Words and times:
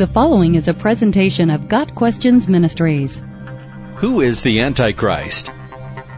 The 0.00 0.06
following 0.06 0.54
is 0.54 0.66
a 0.66 0.72
presentation 0.72 1.50
of 1.50 1.68
Got 1.68 1.94
Questions 1.94 2.48
Ministries. 2.48 3.20
Who 3.96 4.22
is 4.22 4.42
the 4.42 4.62
Antichrist? 4.62 5.50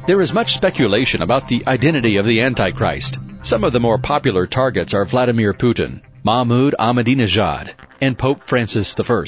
There 0.06 0.20
is 0.20 0.32
much 0.32 0.54
speculation 0.54 1.20
about 1.20 1.48
the 1.48 1.64
identity 1.66 2.16
of 2.16 2.24
the 2.24 2.42
Antichrist. 2.42 3.18
Some 3.42 3.64
of 3.64 3.72
the 3.72 3.80
more 3.80 3.98
popular 3.98 4.46
targets 4.46 4.94
are 4.94 5.04
Vladimir 5.04 5.52
Putin, 5.52 6.00
Mahmoud 6.22 6.76
Ahmadinejad, 6.78 7.72
and 8.00 8.16
Pope 8.16 8.44
Francis 8.44 8.94
I. 8.96 9.24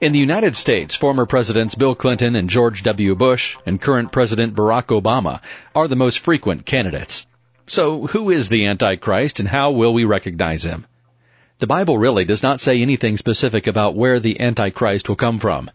In 0.00 0.12
the 0.12 0.18
United 0.18 0.56
States, 0.56 0.94
former 0.94 1.26
Presidents 1.26 1.74
Bill 1.74 1.94
Clinton 1.94 2.34
and 2.34 2.48
George 2.48 2.82
W. 2.84 3.14
Bush 3.14 3.58
and 3.66 3.78
current 3.78 4.10
President 4.10 4.54
Barack 4.54 4.86
Obama 4.86 5.42
are 5.74 5.86
the 5.86 5.96
most 5.96 6.20
frequent 6.20 6.64
candidates. 6.64 7.26
So, 7.66 8.06
who 8.06 8.30
is 8.30 8.48
the 8.48 8.64
Antichrist 8.64 9.38
and 9.38 9.50
how 9.50 9.72
will 9.72 9.92
we 9.92 10.06
recognize 10.06 10.64
him? 10.64 10.86
The 11.60 11.66
Bible 11.66 11.98
really 11.98 12.24
does 12.24 12.40
not 12.40 12.60
say 12.60 12.80
anything 12.80 13.16
specific 13.16 13.66
about 13.66 13.96
where 13.96 14.20
the 14.20 14.40
Antichrist 14.40 15.08
will 15.08 15.16
come 15.16 15.40
from. 15.40 15.68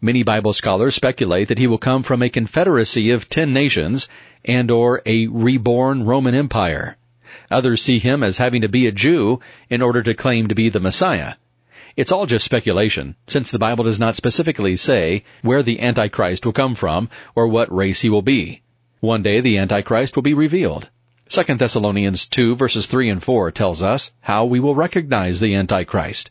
Many 0.00 0.22
Bible 0.22 0.52
scholars 0.52 0.94
speculate 0.94 1.48
that 1.48 1.58
he 1.58 1.66
will 1.66 1.78
come 1.78 2.04
from 2.04 2.22
a 2.22 2.28
confederacy 2.28 3.10
of 3.10 3.28
ten 3.28 3.52
nations 3.52 4.08
and 4.44 4.70
or 4.70 5.02
a 5.04 5.26
reborn 5.26 6.04
Roman 6.04 6.36
Empire. 6.36 6.96
Others 7.50 7.82
see 7.82 7.98
him 7.98 8.22
as 8.22 8.38
having 8.38 8.60
to 8.60 8.68
be 8.68 8.86
a 8.86 8.92
Jew 8.92 9.40
in 9.68 9.82
order 9.82 10.04
to 10.04 10.14
claim 10.14 10.46
to 10.46 10.54
be 10.54 10.68
the 10.68 10.78
Messiah. 10.78 11.34
It's 11.96 12.12
all 12.12 12.26
just 12.26 12.44
speculation, 12.44 13.16
since 13.26 13.50
the 13.50 13.58
Bible 13.58 13.82
does 13.82 13.98
not 13.98 14.14
specifically 14.14 14.76
say 14.76 15.24
where 15.42 15.64
the 15.64 15.80
Antichrist 15.80 16.46
will 16.46 16.52
come 16.52 16.76
from 16.76 17.08
or 17.34 17.48
what 17.48 17.74
race 17.74 18.02
he 18.02 18.08
will 18.08 18.22
be. 18.22 18.62
One 19.00 19.24
day 19.24 19.40
the 19.40 19.58
Antichrist 19.58 20.14
will 20.14 20.22
be 20.22 20.34
revealed. 20.34 20.90
2 21.30 21.42
Thessalonians 21.54 22.26
2 22.26 22.54
verses 22.54 22.86
3 22.86 23.08
and 23.08 23.22
4 23.22 23.50
tells 23.50 23.82
us 23.82 24.12
how 24.20 24.44
we 24.44 24.60
will 24.60 24.74
recognize 24.74 25.40
the 25.40 25.54
Antichrist. 25.54 26.30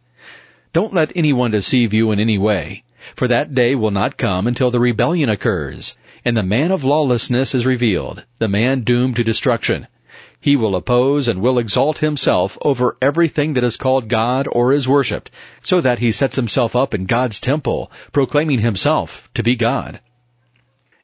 Don't 0.72 0.94
let 0.94 1.12
anyone 1.16 1.50
deceive 1.50 1.94
you 1.94 2.12
in 2.12 2.20
any 2.20 2.38
way, 2.38 2.84
for 3.16 3.28
that 3.28 3.56
day 3.56 3.73
will 3.73 3.90
not 3.90 4.17
come 4.17 4.45
until 4.45 4.70
the 4.70 4.80
rebellion 4.80 5.30
occurs, 5.30 5.98
and 6.23 6.38
the 6.38 6.44
man 6.44 6.72
of 6.72 6.84
lawlessness 6.84 7.56
is 7.56 7.66
revealed, 7.66 8.23
the 8.38 8.48
man 8.48 8.82
doomed 8.82 9.16
to 9.16 9.23
destruction. 9.23 9.88
He 10.40 10.56
will 10.56 10.76
oppose 10.76 11.28
and 11.28 11.42
will 11.42 11.58
exalt 11.58 11.98
himself 11.98 12.56
over 12.62 12.95
everything 13.02 13.54
that 13.54 13.64
is 13.64 13.78
called 13.78 14.10
God 14.10 14.48
or 14.52 14.72
is 14.72 14.88
worshipped, 14.88 15.32
so 15.64 15.82
that 15.82 16.00
he 16.00 16.12
sets 16.12 16.36
himself 16.36 16.76
up 16.76 16.94
in 16.94 17.06
God's 17.06 17.39
temple, 17.39 17.92
proclaiming 18.12 18.60
himself 18.60 19.28
to 19.34 19.42
be 19.42 19.56
God. 19.56 20.02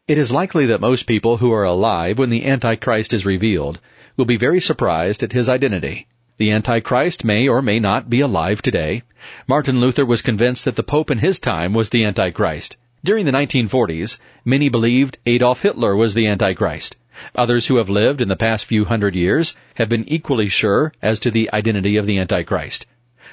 It 0.09 0.17
is 0.17 0.31
likely 0.31 0.65
that 0.65 0.81
most 0.81 1.03
people 1.03 1.37
who 1.37 1.53
are 1.53 1.63
alive 1.63 2.17
when 2.17 2.31
the 2.31 2.43
Antichrist 2.43 3.13
is 3.13 3.27
revealed 3.27 3.79
will 4.17 4.25
be 4.25 4.37
very 4.37 4.59
surprised 4.59 5.21
at 5.21 5.33
his 5.33 5.47
identity. 5.47 6.07
The 6.37 6.49
Antichrist 6.49 7.23
may 7.23 7.47
or 7.47 7.61
may 7.61 7.79
not 7.79 8.09
be 8.09 8.19
alive 8.19 8.63
today. 8.63 9.03
Martin 9.47 9.79
Luther 9.79 10.07
was 10.07 10.23
convinced 10.23 10.65
that 10.65 10.77
the 10.77 10.81
Pope 10.81 11.11
in 11.11 11.19
his 11.19 11.37
time 11.37 11.75
was 11.75 11.89
the 11.89 12.03
Antichrist. 12.03 12.75
During 13.03 13.25
the 13.27 13.31
1940s, 13.31 14.17
many 14.43 14.67
believed 14.67 15.19
Adolf 15.27 15.61
Hitler 15.61 15.95
was 15.95 16.15
the 16.15 16.25
Antichrist. 16.25 16.95
Others 17.35 17.67
who 17.67 17.75
have 17.75 17.87
lived 17.87 18.19
in 18.19 18.29
the 18.29 18.35
past 18.35 18.65
few 18.65 18.85
hundred 18.85 19.15
years 19.15 19.55
have 19.75 19.89
been 19.89 20.09
equally 20.11 20.49
sure 20.49 20.91
as 21.03 21.19
to 21.19 21.29
the 21.29 21.51
identity 21.53 21.97
of 21.97 22.07
the 22.07 22.17
Antichrist. 22.17 22.87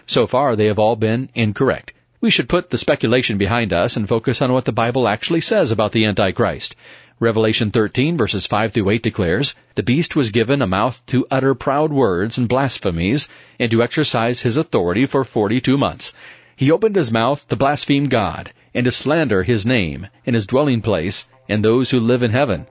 So 0.05 0.27
far, 0.27 0.55
they 0.55 0.67
have 0.67 0.79
all 0.79 0.97
been 0.97 1.31
incorrect. 1.33 1.95
We 2.19 2.31
should 2.31 2.49
put 2.49 2.71
the 2.71 2.79
speculation 2.79 3.37
behind 3.37 3.75
us 3.75 3.95
and 3.95 4.09
focus 4.09 4.41
on 4.41 4.51
what 4.51 4.65
the 4.65 4.73
Bible 4.73 5.07
actually 5.07 5.43
says 5.43 5.71
about 5.71 5.93
the 5.93 6.07
Antichrist. 6.07 6.75
Revelation 7.21 7.71
13 7.71 8.17
verses 8.17 8.47
5 8.47 8.73
through 8.73 8.89
8 8.89 9.03
declares, 9.03 9.55
The 9.75 9.83
beast 9.83 10.17
was 10.17 10.31
given 10.31 10.63
a 10.63 10.67
mouth 10.67 11.03
to 11.07 11.27
utter 11.31 11.55
proud 11.55 11.93
words 11.93 12.39
and 12.39 12.49
blasphemies, 12.49 13.29
and 13.61 13.71
to 13.71 13.83
exercise 13.83 14.41
his 14.41 14.57
authority 14.57 15.05
for 15.05 15.25
forty-two 15.25 15.77
months. 15.77 16.15
He 16.57 16.71
opened 16.71 16.97
his 16.97 17.13
mouth 17.13 17.47
to 17.49 17.57
blaspheme 17.57 18.07
God, 18.07 18.53
and 18.75 18.87
to 18.87 18.93
slander 18.93 19.43
his 19.43 19.67
name, 19.67 20.09
and 20.25 20.35
his 20.35 20.47
dwelling 20.47 20.81
place, 20.81 21.29
and 21.51 21.63
those 21.63 21.91
who 21.91 22.01
live 22.01 22.23
in 22.23 22.31
heaven. 22.31 22.67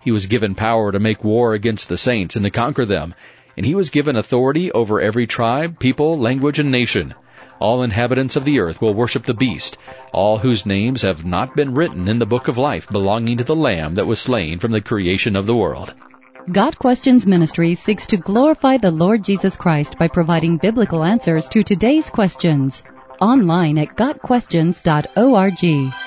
He 0.00 0.10
was 0.10 0.24
given 0.24 0.54
power 0.54 0.90
to 0.90 0.98
make 0.98 1.22
war 1.22 1.52
against 1.52 1.90
the 1.90 1.98
saints 1.98 2.34
and 2.34 2.44
to 2.44 2.50
conquer 2.50 2.86
them, 2.86 3.14
and 3.58 3.66
he 3.66 3.74
was 3.74 3.90
given 3.90 4.16
authority 4.16 4.72
over 4.72 5.02
every 5.02 5.26
tribe, 5.26 5.78
people, 5.78 6.18
language, 6.18 6.58
and 6.58 6.70
nation. 6.70 7.14
All 7.58 7.82
inhabitants 7.82 8.36
of 8.36 8.44
the 8.44 8.60
earth 8.60 8.80
will 8.80 8.94
worship 8.94 9.24
the 9.24 9.34
beast, 9.34 9.78
all 10.12 10.38
whose 10.38 10.66
names 10.66 11.02
have 11.02 11.24
not 11.24 11.56
been 11.56 11.74
written 11.74 12.08
in 12.08 12.18
the 12.18 12.26
book 12.26 12.48
of 12.48 12.58
life 12.58 12.88
belonging 12.88 13.38
to 13.38 13.44
the 13.44 13.56
Lamb 13.56 13.94
that 13.94 14.06
was 14.06 14.20
slain 14.20 14.58
from 14.58 14.72
the 14.72 14.80
creation 14.80 15.36
of 15.36 15.46
the 15.46 15.56
world. 15.56 15.94
Got 16.52 16.78
Questions 16.78 17.26
Ministry 17.26 17.74
seeks 17.74 18.06
to 18.06 18.16
glorify 18.16 18.76
the 18.76 18.90
Lord 18.90 19.24
Jesus 19.24 19.56
Christ 19.56 19.98
by 19.98 20.06
providing 20.06 20.58
biblical 20.58 21.02
answers 21.02 21.48
to 21.48 21.62
today's 21.62 22.10
questions. 22.10 22.82
Online 23.20 23.78
at 23.78 23.96
GotQuestions.org. 23.96 26.05